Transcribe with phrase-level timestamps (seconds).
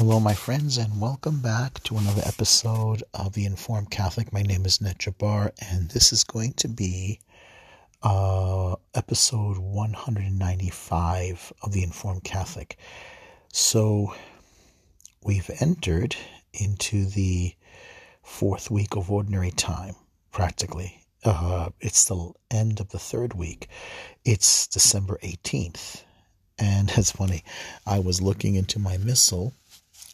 [0.00, 4.32] Hello, my friends, and welcome back to another episode of The Informed Catholic.
[4.32, 7.20] My name is Ned Jabbar, and this is going to be
[8.02, 12.78] uh, episode 195 of The Informed Catholic.
[13.52, 14.14] So,
[15.22, 16.16] we've entered
[16.54, 17.54] into the
[18.22, 19.96] fourth week of Ordinary Time,
[20.32, 21.04] practically.
[21.24, 23.68] Uh, it's the end of the third week.
[24.24, 26.04] It's December 18th.
[26.58, 27.44] And it's funny,
[27.86, 29.52] I was looking into my missal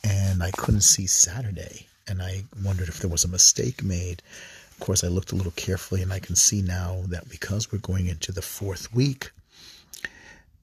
[0.07, 1.87] and I couldn't see Saturday.
[2.07, 4.23] And I wondered if there was a mistake made.
[4.71, 7.79] Of course, I looked a little carefully and I can see now that because we're
[7.79, 9.33] going into the fourth week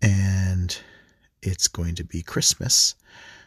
[0.01, 0.77] and
[1.41, 2.95] it's going to be Christmas,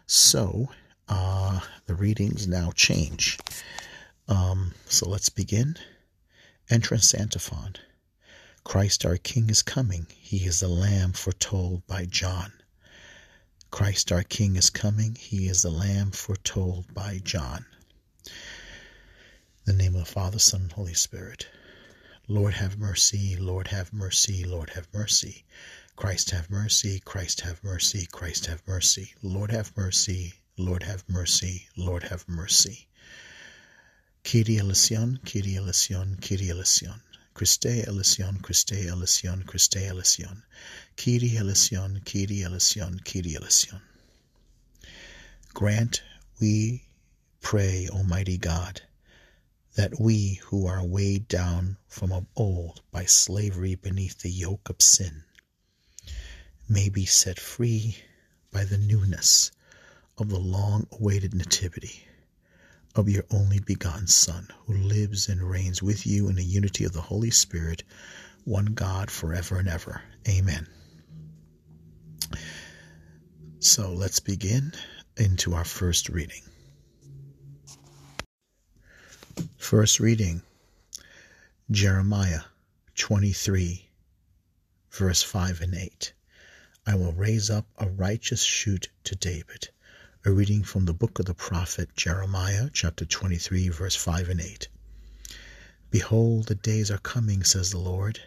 [0.06, 0.68] so
[1.08, 3.38] uh, the readings now change.
[4.28, 5.76] Um, so let's begin.
[6.68, 7.76] Entrance Antiphon.
[8.64, 10.06] Christ our King is coming.
[10.18, 12.52] He is the Lamb foretold by John.
[13.70, 15.16] Christ our King is coming.
[15.16, 17.66] He is the Lamb foretold by John.
[19.66, 21.48] In the name of the Father, Son, Holy Spirit.
[22.28, 25.44] Lord have mercy, Lord have mercy, Lord have mercy.
[25.96, 29.14] Christ have mercy, Christ have mercy, Christ have mercy.
[29.22, 32.86] Lord have mercy, Lord have mercy, Lord have mercy.
[34.22, 37.00] Kyrie eleison, Kyrie eleison, Kyrie eleison.
[37.36, 40.42] Christe eleison, Christe eleison, Christe eleison.
[40.96, 43.82] Kyrie eleison, Kyrie eleison, Kyrie eleison.
[45.52, 46.02] Grant,
[46.40, 46.84] we
[47.42, 48.80] pray, Almighty God,
[49.74, 54.80] that we who are weighed down from of old by slavery beneath the yoke of
[54.80, 55.22] sin
[56.66, 57.98] may be set free
[58.50, 59.50] by the newness
[60.16, 62.05] of the long awaited nativity
[62.96, 66.92] of your only begotten Son, who lives and reigns with you in the unity of
[66.92, 67.82] the Holy Spirit,
[68.44, 70.00] one God forever and ever.
[70.26, 70.66] Amen.
[73.58, 74.72] So let's begin
[75.18, 76.42] into our first reading.
[79.58, 80.40] First reading
[81.70, 82.40] Jeremiah
[82.94, 83.88] 23,
[84.90, 86.12] verse 5 and 8.
[86.86, 89.68] I will raise up a righteous shoot to David
[90.26, 94.66] a reading from the book of the prophet Jeremiah, chapter 23, verse 5 and 8.
[95.92, 98.20] Behold, the days are coming, says the Lord,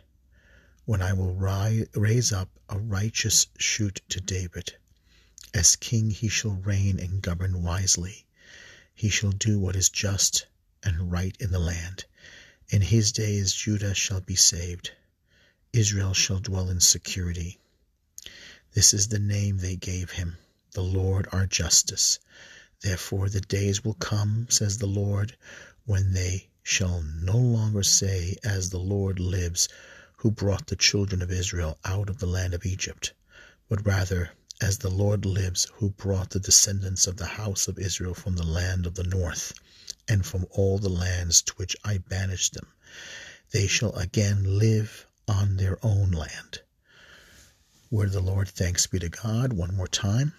[0.86, 4.78] when I will raise up a righteous shoot to David.
[5.54, 8.26] As king he shall reign and govern wisely.
[8.96, 10.46] He shall do what is just
[10.82, 12.06] and right in the land.
[12.70, 14.92] In his days Judah shall be saved.
[15.74, 17.60] Israel shall dwell in security.
[18.72, 20.38] This is the name they gave him
[20.74, 22.20] the Lord our justice.
[22.82, 25.36] Therefore the days will come, says the Lord,
[25.86, 29.68] when they shall no longer say, As the Lord lives,
[30.18, 33.14] who brought the children of Israel out of the land of Egypt,
[33.68, 34.32] but rather,
[34.62, 38.46] As the Lord lives, who brought the descendants of the house of Israel from the
[38.46, 39.54] land of the north,
[40.08, 42.68] and from all the lands to which I banished them.
[43.52, 46.62] They shall again live on their own land.
[47.92, 49.54] Word of the Lord, thanks be to God.
[49.54, 50.34] One more time.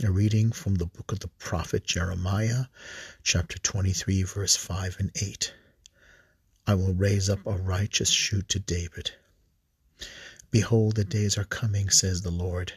[0.00, 2.64] A reading from the book of the prophet Jeremiah,
[3.22, 5.52] chapter 23, verse 5 and 8.
[6.66, 9.12] I will raise up a righteous shoot to David.
[10.50, 12.72] Behold, the days are coming, says the Lord,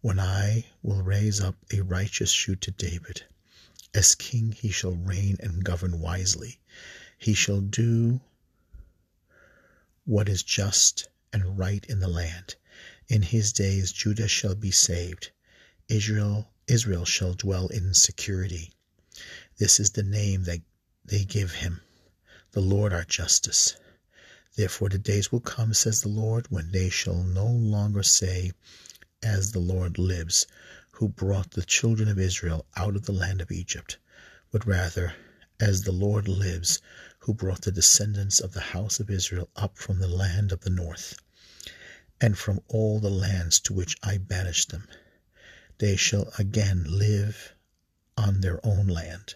[0.00, 3.24] when I will raise up a righteous shoot to David.
[3.92, 6.60] As king he shall reign and govern wisely.
[7.18, 8.20] He shall do
[10.04, 12.54] what is just and right in the land.
[13.08, 15.32] In his days Judah shall be saved
[15.90, 18.74] Israel, Israel shall dwell in security.
[19.56, 20.60] This is the name that
[21.02, 21.80] they give him,
[22.52, 23.74] the Lord our justice.
[24.54, 28.52] Therefore the days will come, says the Lord, when they shall no longer say,
[29.22, 30.46] As the Lord lives,
[30.90, 33.96] who brought the children of Israel out of the land of Egypt,
[34.50, 35.14] but rather,
[35.58, 36.82] As the Lord lives,
[37.20, 40.70] who brought the descendants of the house of Israel up from the land of the
[40.70, 41.18] north,
[42.20, 44.86] and from all the lands to which I banished them
[45.78, 47.54] they shall again live
[48.16, 49.34] on their own land.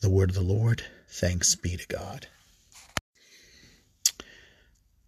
[0.00, 2.28] The word of the Lord, thanks be to God.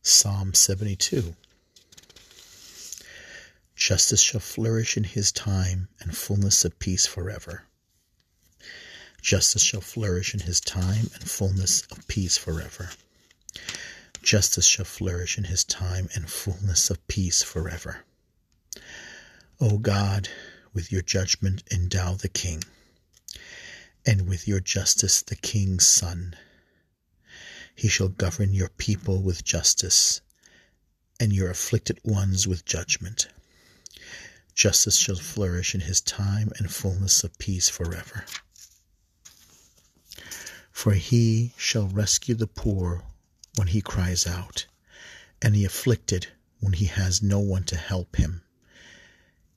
[0.03, 1.35] Psalm 72
[3.77, 7.65] Justice shall flourish in his time, and fullness of peace forever.
[9.21, 12.91] Justice shall flourish in his time, and fullness of peace forever.
[14.23, 18.05] Justice shall flourish in his time, and fullness of peace forever.
[19.61, 20.29] O God,
[20.73, 22.63] with your judgment endow the king,
[24.07, 26.37] and with your justice the king's son.
[27.75, 30.21] He shall govern your people with justice,
[31.19, 33.27] and your afflicted ones with judgment.
[34.55, 38.27] Justice shall flourish in his time and fullness of peace forever.
[40.71, 43.03] For he shall rescue the poor
[43.57, 44.67] when he cries out,
[45.43, 46.29] and the afflicted
[46.61, 48.43] when he has no one to help him.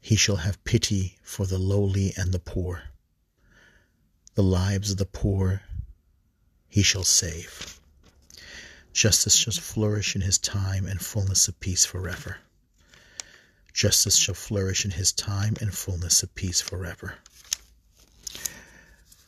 [0.01, 2.89] He shall have pity for the lowly and the poor.
[4.33, 5.61] The lives of the poor
[6.67, 7.79] he shall save.
[8.93, 12.37] Justice shall flourish in his time and fullness of peace forever.
[13.73, 17.15] Justice shall flourish in his time and fullness of peace forever.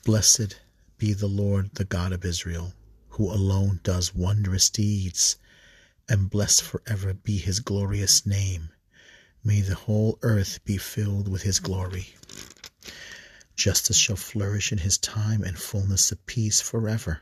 [0.04, 0.60] Blessed
[0.98, 2.74] be the Lord, the God of Israel,
[3.10, 5.38] who alone does wondrous deeds,
[6.10, 8.70] and blessed forever be his glorious name.
[9.46, 12.16] May the whole earth be filled with his glory.
[13.56, 17.22] Justice shall flourish in his time and fullness of peace forever.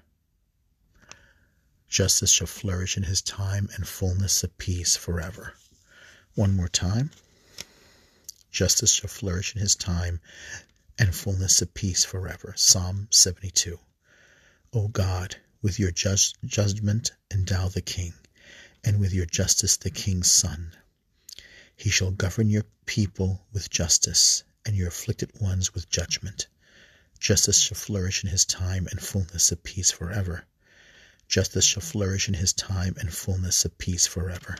[1.89, 5.56] Justice shall flourish in his time and fullness of peace forever.
[6.35, 7.09] One more time.
[8.51, 10.21] Justice shall flourish in his time
[11.00, 12.53] and fullness of peace forever.
[12.56, 13.79] Psalm 72.
[14.73, 18.13] O God, with your just judgment endow the king,
[18.83, 20.75] and with your justice the king's son.
[21.81, 26.45] He shall govern your people with justice, and your afflicted ones with judgment.
[27.18, 30.45] Justice shall flourish in his time and fullness of peace forever.
[31.28, 34.60] Justice shall flourish in his time and fullness of peace forever.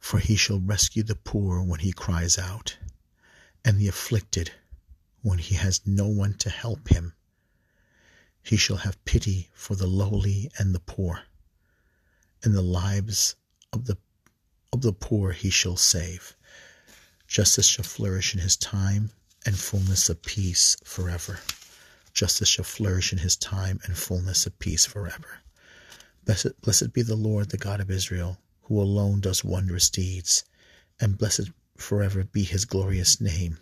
[0.00, 2.76] For he shall rescue the poor when he cries out,
[3.64, 4.50] and the afflicted
[5.20, 7.14] when he has no one to help him.
[8.42, 11.22] He shall have pity for the lowly and the poor,
[12.42, 13.36] and the lives
[13.72, 13.96] of the
[14.72, 16.34] of the poor he shall save.
[17.26, 19.10] Justice shall flourish in his time
[19.44, 21.40] and fullness of peace forever.
[22.14, 25.40] Justice shall flourish in his time and fullness of peace forever.
[26.24, 30.44] Blessed, blessed be the Lord, the God of Israel, who alone does wondrous deeds,
[31.00, 33.58] and blessed forever be his glorious name.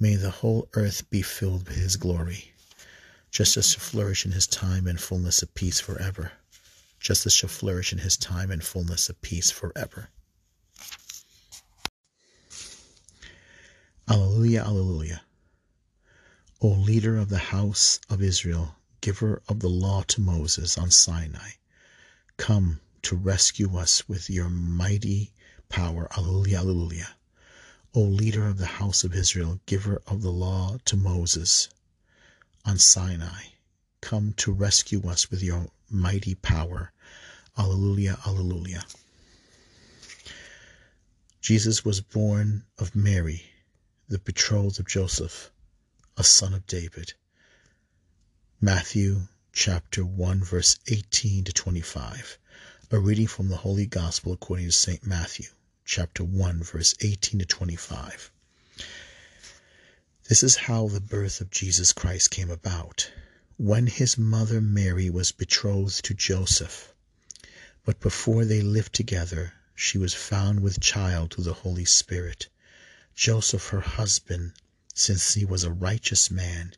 [0.00, 2.54] May the whole earth be filled with his glory.
[3.30, 6.32] Justice shall flourish in his time and fullness of peace forever.
[7.00, 10.10] Justice shall flourish in his time and fullness of peace forever.
[14.08, 15.22] Alleluia, Alleluia.
[16.60, 21.50] O leader of the house of Israel, giver of the law to Moses on Sinai,
[22.36, 25.32] come to rescue us with your mighty
[25.68, 26.08] power.
[26.16, 27.16] Alleluia, Alleluia.
[27.94, 31.68] O leader of the house of Israel, giver of the law to Moses
[32.64, 33.44] on Sinai,
[34.00, 36.92] come to rescue us with your mighty power.
[37.56, 38.84] Alleluia, Alleluia.
[41.40, 43.42] Jesus was born of Mary,
[44.08, 45.50] the betrothed of Joseph
[46.18, 47.12] a son of David.
[48.60, 52.36] Matthew chapter 1 verse 18 to 25.
[52.90, 55.06] A reading from the Holy Gospel according to St.
[55.06, 55.46] Matthew
[55.84, 58.32] chapter 1 verse 18 to 25.
[60.28, 63.12] This is how the birth of Jesus Christ came about.
[63.60, 66.94] When his mother Mary was betrothed to Joseph,
[67.84, 72.46] but before they lived together, she was found with child through the Holy Spirit.
[73.16, 74.52] Joseph, her husband,
[74.94, 76.74] since he was a righteous man,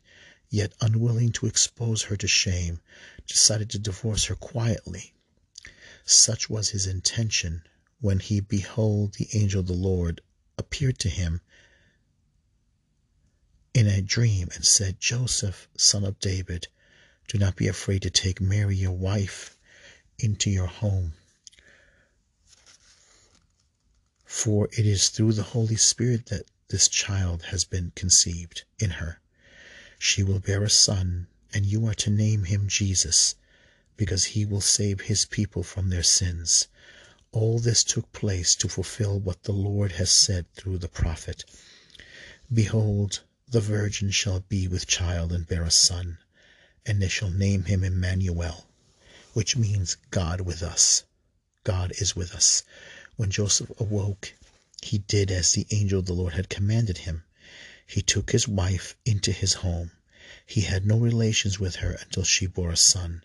[0.49, 2.81] yet unwilling to expose her to shame,
[3.27, 5.13] decided to divorce her quietly.
[6.03, 7.61] Such was his intention
[7.99, 10.19] when he behold the angel of the Lord
[10.57, 11.41] appeared to him
[13.73, 16.67] in a dream and said, Joseph, son of David,
[17.27, 19.57] do not be afraid to take Mary your wife
[20.19, 21.13] into your home.
[24.25, 29.19] For it is through the Holy Spirit that this child has been conceived in her.
[29.99, 33.35] She will bear a son, and you are to name him Jesus,
[33.97, 36.67] because he will save his people from their sins.
[37.31, 41.45] All this took place to fulfill what the Lord has said through the prophet.
[42.51, 43.21] Behold,
[43.51, 46.17] the virgin shall be with child and bear a son,
[46.85, 48.65] and they shall name him Emmanuel,
[49.33, 51.03] which means God with us.
[51.65, 52.63] God is with us.
[53.17, 54.33] When Joseph awoke,
[54.81, 57.23] he did as the angel of the Lord had commanded him.
[57.85, 59.91] He took his wife into his home.
[60.45, 63.21] He had no relations with her until she bore a son,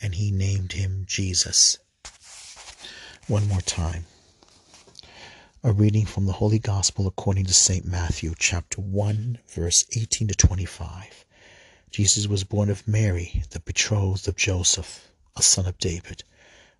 [0.00, 1.78] and he named him Jesus.
[3.28, 4.06] One more time.
[5.62, 7.84] A reading from the Holy Gospel according to St.
[7.84, 11.26] Matthew, chapter 1, verse 18 to 25.
[11.90, 16.24] Jesus was born of Mary, the betrothed of Joseph, a son of David.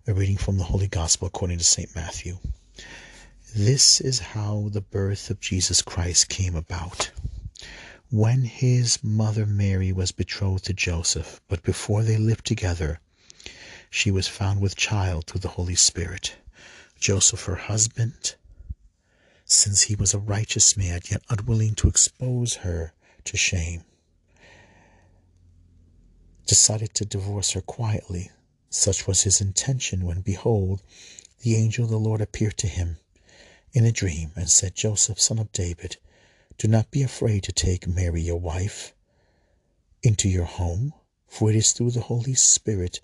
[0.07, 1.95] A reading from the Holy Gospel according to St.
[1.95, 2.39] Matthew.
[3.55, 7.11] This is how the birth of Jesus Christ came about.
[8.09, 12.99] When his mother Mary was betrothed to Joseph, but before they lived together,
[13.91, 16.35] she was found with child through the Holy Spirit.
[16.99, 18.33] Joseph, her husband,
[19.51, 22.93] since he was a righteous man, yet unwilling to expose her
[23.25, 23.83] to shame,
[26.45, 28.31] decided to divorce her quietly.
[28.69, 30.81] Such was his intention when, behold,
[31.41, 32.97] the angel of the Lord appeared to him
[33.73, 35.97] in a dream and said, Joseph, son of David,
[36.57, 38.93] do not be afraid to take Mary, your wife,
[40.01, 40.93] into your home,
[41.27, 43.01] for it is through the Holy Spirit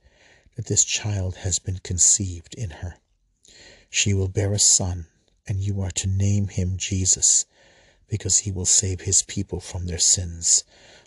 [0.55, 2.95] that this child has been conceived in her.
[3.89, 5.07] She will bear a son,
[5.49, 7.45] and you are to name him Jesus,
[8.09, 10.65] because he will save his people from their sins.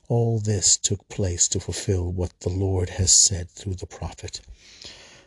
[0.09, 4.41] All this took place to fulfill what the Lord has said through the prophet.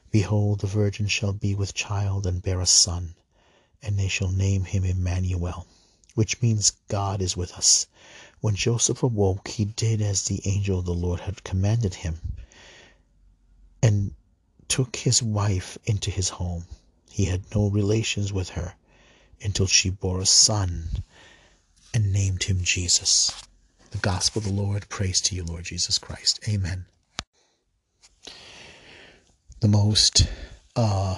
[0.09, 3.13] Behold, the virgin shall be with child and bear a son,
[3.83, 5.67] and they shall name him Emmanuel,
[6.15, 7.85] which means God is with us.
[8.41, 12.19] When Joseph awoke, he did as the angel of the Lord had commanded him,
[13.81, 14.15] and
[14.67, 16.65] took his wife into his home.
[17.11, 18.73] He had no relations with her
[19.43, 20.87] until she bore a son
[21.93, 23.31] and named him Jesus.
[23.91, 24.89] The gospel of the Lord.
[24.89, 26.39] Praise to you, Lord Jesus Christ.
[26.47, 26.85] Amen.
[29.59, 30.27] The most
[30.75, 31.17] uh,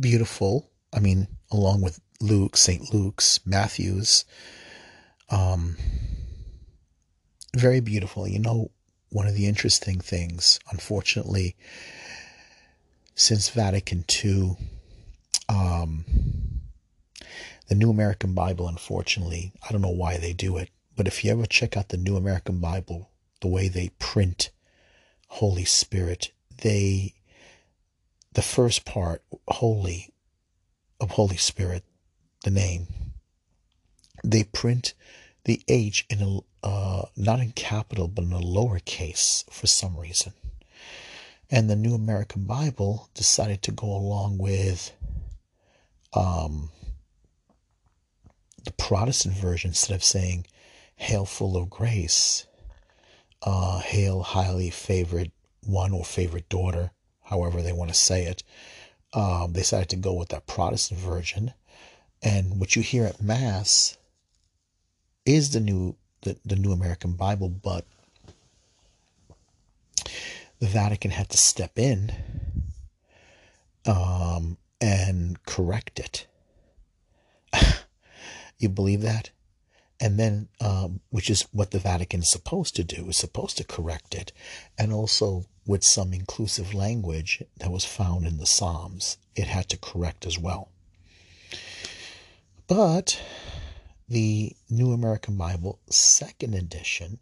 [0.00, 2.92] beautiful, I mean, along with Luke, St.
[2.92, 4.24] Luke's, Matthew's.
[5.30, 5.76] Um,
[7.56, 8.26] very beautiful.
[8.26, 8.70] You know,
[9.10, 11.56] one of the interesting things, unfortunately,
[13.14, 14.56] since Vatican II,
[15.48, 16.04] um,
[17.68, 21.30] the New American Bible, unfortunately, I don't know why they do it, but if you
[21.30, 23.10] ever check out the New American Bible,
[23.40, 24.50] the way they print
[25.28, 26.32] Holy Spirit,
[26.62, 27.14] they,
[28.32, 30.12] the first part, Holy,
[31.00, 31.84] of Holy Spirit,
[32.44, 32.88] the name,
[34.24, 34.94] they print
[35.44, 40.32] the H in a, uh, not in capital, but in a lowercase for some reason.
[41.50, 44.92] And the New American Bible decided to go along with
[46.12, 46.70] um,
[48.68, 50.46] the Protestant version instead of saying,
[50.96, 52.46] Hail full of grace,
[53.42, 55.32] uh, Hail highly favored
[55.64, 56.90] one or favorite daughter,
[57.22, 58.42] however they want to say it.
[59.14, 61.54] Um, they decided to go with that Protestant version.
[62.22, 63.96] And what you hear at Mass
[65.24, 67.86] is the new the, the New American Bible, but
[70.58, 72.12] the Vatican had to step in
[73.86, 76.26] um, and correct it.
[78.58, 79.30] you believe that?
[80.00, 83.64] And then, um, which is what the Vatican is supposed to do, is supposed to
[83.64, 84.32] correct it,
[84.78, 89.76] and also with some inclusive language that was found in the Psalms, it had to
[89.76, 90.70] correct as well.
[92.66, 93.20] But
[94.08, 97.20] the New American Bible, second edition,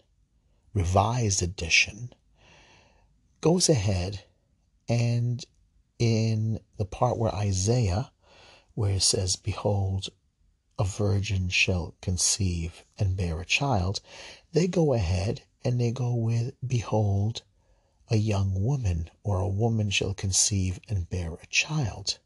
[0.74, 2.12] revised edition,
[3.40, 4.24] goes ahead
[4.88, 5.44] and
[5.98, 8.10] in the part where Isaiah,
[8.74, 10.08] where it says, Behold,
[10.78, 14.00] a virgin shall conceive and bear a child,
[14.52, 17.42] they go ahead and they go with, Behold,
[18.08, 22.18] a young woman or a woman shall conceive and bear a child.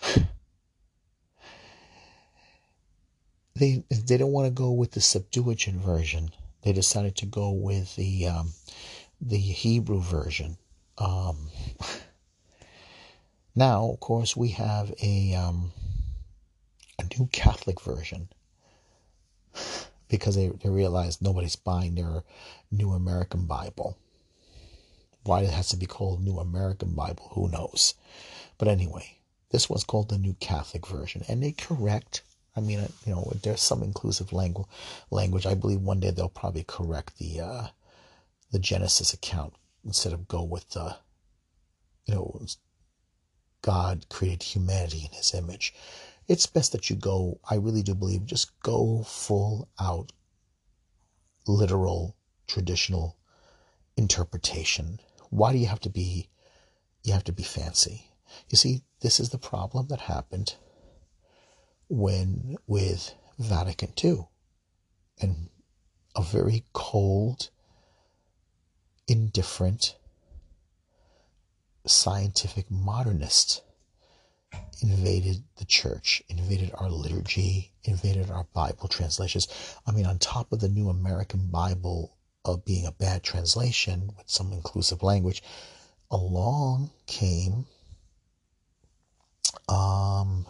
[3.54, 6.30] they they don't want to go with the Septuagint version.
[6.62, 8.52] They decided to go with the um,
[9.20, 10.58] the Hebrew version.
[10.98, 11.48] Um,
[13.54, 15.72] now, of course, we have a um,
[17.18, 18.28] new Catholic version
[20.08, 22.22] because they, they realize nobody's buying their
[22.70, 23.96] New American Bible.
[25.24, 27.94] Why it has to be called New American Bible, who knows?
[28.58, 29.18] But anyway,
[29.50, 32.22] this one's called the New Catholic Version, and they correct
[32.54, 34.66] I mean, uh, you know, there's some inclusive language.
[35.10, 35.46] Language.
[35.46, 37.66] I believe one day they'll probably correct the uh,
[38.50, 39.54] the Genesis account
[39.84, 40.96] instead of go with the,
[42.04, 42.40] you know,
[43.62, 45.74] God created humanity in His image.
[46.28, 47.40] It's best that you go.
[47.48, 50.12] I really do believe just go full out,
[51.46, 53.16] literal, traditional
[53.96, 55.00] interpretation.
[55.30, 56.28] Why do you have to be?
[57.02, 58.06] You have to be fancy.
[58.48, 60.54] You see, this is the problem that happened
[61.88, 64.28] when with Vatican II
[65.20, 65.48] and
[66.14, 67.50] a very cold,
[69.08, 69.96] indifferent,
[71.86, 73.62] scientific modernist
[74.82, 79.48] invaded the church, invaded our liturgy, invaded our Bible translations.
[79.86, 84.28] I mean, on top of the New American Bible of being a bad translation with
[84.28, 85.42] some inclusive language,
[86.10, 87.66] along came
[89.68, 90.46] um,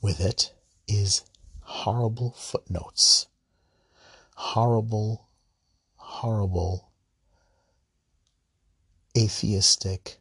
[0.00, 0.52] with it
[0.86, 1.24] is
[1.60, 3.26] horrible footnotes.
[4.34, 5.28] Horrible,
[5.96, 6.90] horrible,
[9.16, 10.18] atheistic,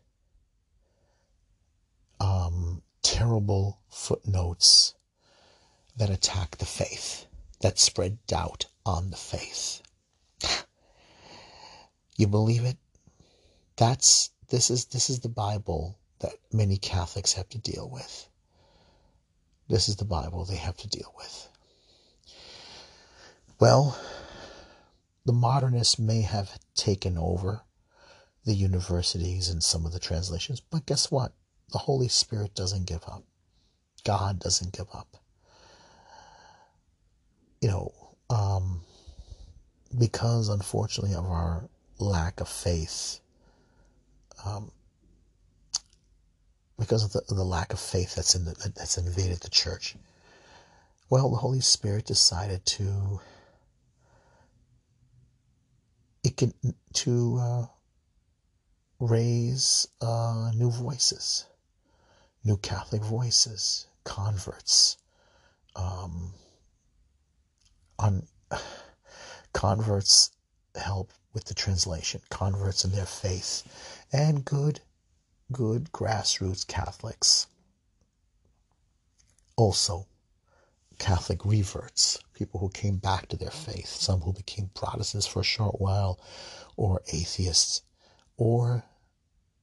[2.20, 4.94] um, terrible footnotes
[5.98, 7.26] that attack the faith,
[7.62, 9.82] that spread doubt on the faith.
[12.18, 12.78] You believe it?
[13.76, 18.30] That's this is this is the Bible that many Catholics have to deal with.
[19.68, 21.50] This is the Bible they have to deal with.
[23.60, 24.00] Well,
[25.26, 27.64] the modernists may have taken over
[28.46, 31.34] the universities and some of the translations, but guess what?
[31.72, 33.24] The Holy Spirit doesn't give up.
[34.04, 35.18] God doesn't give up.
[37.62, 37.94] You know,
[38.30, 38.82] um,
[39.98, 41.68] because unfortunately of our
[42.00, 43.20] lack of faith,
[44.46, 44.72] um,
[46.78, 49.96] because of the, the lack of faith that's in the, that's invaded the church.
[51.10, 53.20] Well, the Holy Spirit decided to
[56.24, 56.54] it can
[56.94, 57.66] to uh,
[59.00, 61.46] raise uh, new voices,
[62.46, 64.98] new Catholic voices, converts,
[65.76, 66.32] um,
[68.00, 68.28] on
[69.54, 70.32] converts
[70.76, 73.64] help with the translation, converts in their faith,
[74.14, 74.80] and good
[75.52, 77.48] good grassroots Catholics.
[79.58, 80.08] Also,
[80.98, 85.44] Catholic reverts, people who came back to their faith, some who became Protestants for a
[85.44, 86.20] short while,
[86.78, 87.82] or atheists,
[88.38, 88.84] or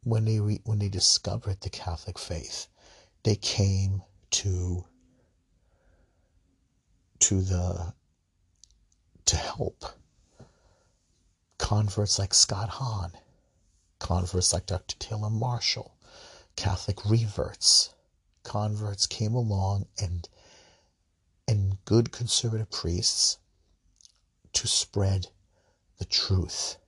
[0.04, 2.68] when they re- when they discovered the Catholic faith,
[3.24, 4.84] they came to
[7.20, 7.94] to the
[9.24, 9.84] to help
[11.58, 13.12] converts like Scott Hahn
[14.02, 14.96] converts like Dr.
[14.98, 15.94] Taylor Marshall,
[16.56, 17.94] Catholic reverts,
[18.42, 20.28] converts came along and
[21.46, 23.38] and good conservative priests
[24.52, 25.28] to spread
[25.98, 26.78] the truth,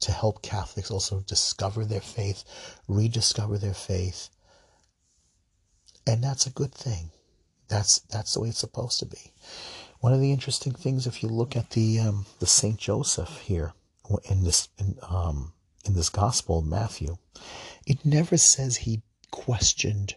[0.00, 2.44] to help Catholics also discover their faith,
[2.86, 4.30] rediscover their faith.
[6.08, 7.10] And that's a good thing.
[7.68, 9.34] That's that's the way it's supposed to be.
[10.00, 13.74] One of the interesting things, if you look at the um, the Saint Joseph here
[14.24, 15.52] in this in, um,
[15.84, 17.18] in this gospel, Matthew,
[17.86, 20.14] it never says he questioned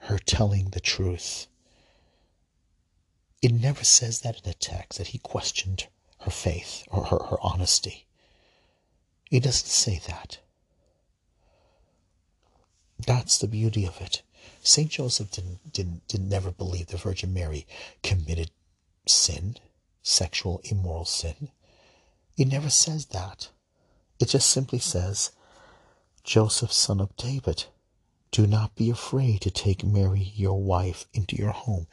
[0.00, 1.46] her telling the truth.
[3.40, 5.86] It never says that in the text that he questioned
[6.18, 8.06] her faith or her, her honesty.
[9.30, 10.40] It doesn't say that.
[13.06, 14.20] That's the beauty of it.
[14.62, 17.66] Saint Joseph didn't, didn't, didn't never believe the Virgin Mary
[18.02, 18.50] committed
[19.06, 19.56] sin,
[20.02, 21.50] sexual immoral sin.
[22.36, 23.48] It never says that.
[24.18, 25.32] It just simply says,
[26.24, 27.64] Joseph, son of David,
[28.30, 31.86] do not be afraid to take Mary, your wife, into your home.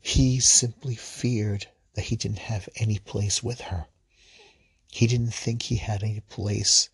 [0.00, 3.86] He simply feared that he didn't have any place with her.
[4.90, 6.88] He didn't think he had any place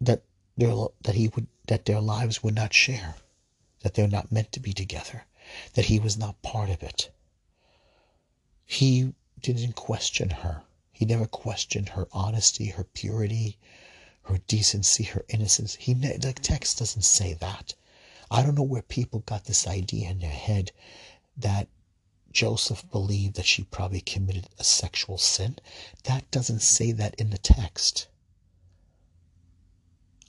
[0.00, 0.22] that
[0.60, 3.16] their that he would that their lives would not share,
[3.80, 5.24] that they're not meant to be together,
[5.72, 7.10] that he was not part of it.
[8.66, 10.62] He didn't question her.
[10.92, 13.58] He never questioned her honesty, her purity,
[14.24, 15.76] her decency, her innocence.
[15.76, 17.74] He the text doesn't say that.
[18.30, 20.72] I don't know where people got this idea in their head
[21.38, 21.68] that
[22.32, 25.58] Joseph believed that she probably committed a sexual sin.
[26.04, 28.08] That doesn't say that in the text.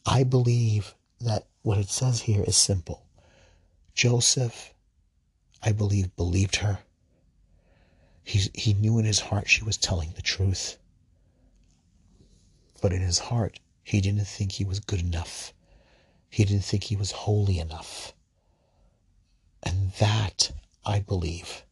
[0.05, 3.05] I believe that what it says here is simple.
[3.93, 4.73] Joseph,
[5.61, 6.79] I believe, believed her.
[8.23, 10.77] He, he knew in his heart she was telling the truth.
[12.81, 15.53] But in his heart, he didn't think he was good enough.
[16.29, 18.13] He didn't think he was holy enough.
[19.61, 20.51] And that,
[20.85, 21.63] I believe,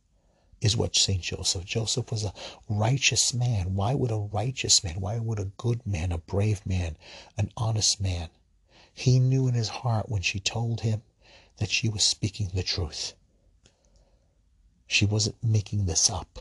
[0.62, 1.22] is what St.
[1.22, 1.66] Joseph.
[1.66, 2.34] Joseph was a
[2.68, 3.76] righteous man.
[3.76, 6.98] Why would a righteous man, why would a good man, a brave man,
[7.38, 8.30] an honest man?
[8.94, 11.02] He knew in his heart when she told him
[11.58, 13.14] that she was speaking the truth.
[14.88, 16.40] She wasn't making this up.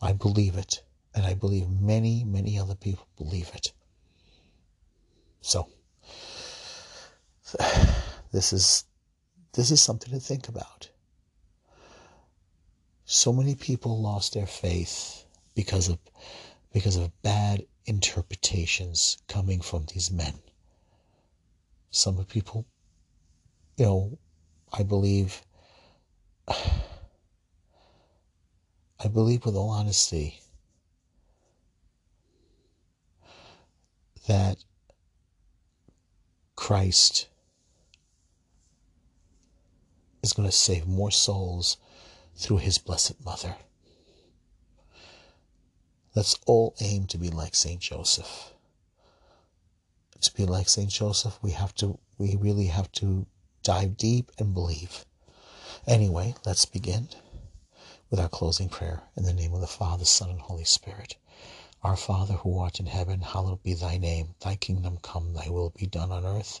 [0.00, 0.82] I believe it.
[1.14, 3.72] And I believe many, many other people believe it.
[5.42, 5.68] So,
[8.32, 8.84] this is
[9.52, 10.88] this is something to think about.
[13.04, 15.98] So many people lost their faith because of
[16.72, 20.34] because of bad interpretations coming from these men.
[21.90, 22.64] Some people,
[23.76, 24.18] you know,
[24.72, 25.42] I believe
[26.48, 26.56] I
[29.12, 30.40] believe with all honesty
[34.28, 34.64] that
[36.54, 37.28] Christ
[40.22, 41.76] is going to save more souls
[42.36, 43.56] through his Blessed Mother.
[46.14, 47.80] Let's all aim to be like St.
[47.80, 48.52] Joseph.
[50.20, 50.90] To be like St.
[50.90, 53.26] Joseph, we have to, we really have to
[53.62, 55.04] dive deep and believe
[55.86, 57.08] Anyway, let's begin
[58.08, 61.16] with our closing prayer in the name of the Father, Son, and Holy Spirit.
[61.82, 64.36] Our Father who art in heaven, hallowed be thy name.
[64.40, 66.60] Thy kingdom come, thy will be done on earth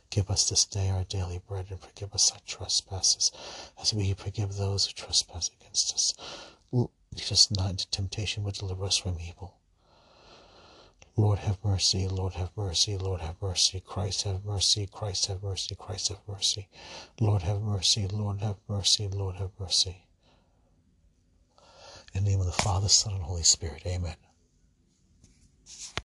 [0.11, 3.31] Give us this day our daily bread, and forgive us our trespasses,
[3.81, 6.13] as we forgive those who trespass against us.
[6.73, 6.89] Lead
[7.31, 9.55] us not into temptation, but deliver us from evil.
[11.15, 15.75] Lord have mercy, Lord have mercy, Lord have mercy, Christ have mercy, Christ have mercy,
[15.75, 16.67] Christ have mercy,
[17.21, 20.05] Lord have mercy, Lord have mercy, Lord have mercy.
[22.13, 24.15] In the name of the Father, Son, and Holy Spirit, amen.